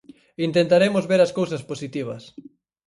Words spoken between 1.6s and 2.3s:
positivas.